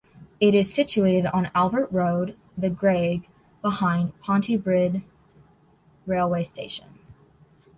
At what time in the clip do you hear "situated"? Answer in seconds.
0.73-1.27